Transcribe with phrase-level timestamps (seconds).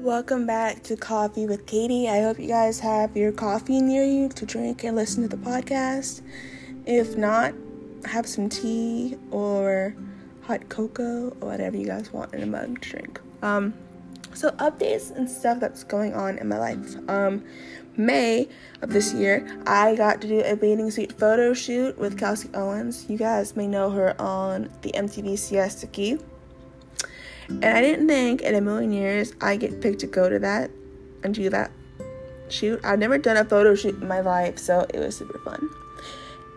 [0.00, 2.08] welcome back to Coffee with Katie.
[2.08, 5.36] I hope you guys have your coffee near you to drink and listen to the
[5.36, 6.22] podcast.
[6.86, 7.52] If not,
[8.06, 9.94] have some tea or
[10.40, 13.20] hot cocoa or whatever you guys want in a mug to drink.
[13.42, 13.74] Um,
[14.32, 16.96] so updates and stuff that's going on in my life.
[17.10, 17.44] Um,
[17.98, 18.48] May
[18.80, 23.04] of this year, I got to do a bathing suit photo shoot with Kelsey Owens.
[23.10, 26.18] You guys may know her on the MTV Siesta Key.
[27.50, 30.70] And I didn't think in a million years I'd get picked to go to that
[31.22, 31.70] and do that
[32.48, 32.80] shoot.
[32.84, 35.68] I've never done a photo shoot in my life, so it was super fun.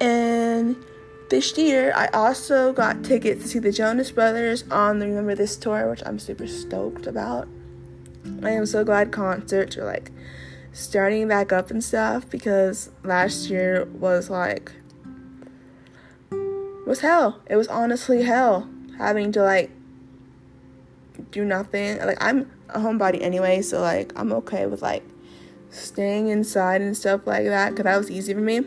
[0.00, 0.76] And
[1.28, 5.56] this year, I also got tickets to see the Jonas Brothers on the Remember This
[5.56, 7.48] tour, which I'm super stoked about.
[8.42, 10.10] I am so glad concerts are like
[10.72, 14.72] starting back up and stuff because last year was like
[16.86, 17.40] was hell.
[17.46, 18.68] It was honestly hell
[18.98, 19.70] having to like
[21.30, 21.98] do nothing.
[21.98, 25.02] Like I'm a homebody anyway, so like I'm okay with like
[25.70, 28.60] staying inside and stuff like that because that was easy for me.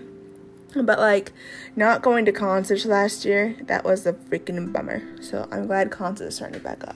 [0.75, 1.31] But like
[1.75, 5.03] not going to concerts last year, that was a freaking bummer.
[5.21, 6.95] So I'm glad concerts are starting to back up.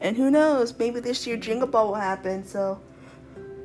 [0.00, 2.44] And who knows, maybe this year Jingle Ball will happen.
[2.44, 2.80] So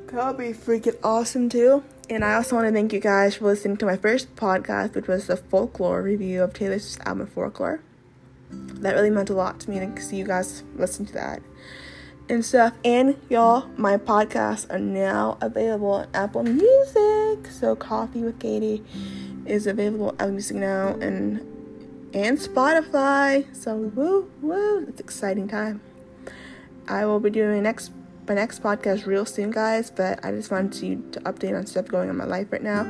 [0.06, 1.82] that'll be freaking awesome too.
[2.08, 5.08] And I also want to thank you guys for listening to my first podcast, which
[5.08, 7.80] was the folklore review of Taylor Swift's album Folklore
[8.80, 11.42] that really meant a lot to me to see you guys listen to that
[12.28, 12.74] and stuff.
[12.84, 17.50] And y'all, my podcasts are now available on Apple Music.
[17.50, 18.82] So Coffee with Katie
[19.46, 21.40] is available on Apple Music now and
[22.14, 23.54] and Spotify.
[23.54, 25.80] So woo woo, it's exciting time.
[26.88, 27.92] I will be doing my next
[28.28, 29.90] my next podcast real soon, guys.
[29.90, 32.82] But I just wanted to, to update on stuff going on my life right now.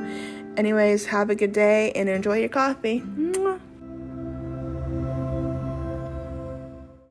[0.57, 3.03] Anyways, have a good day and enjoy your coffee.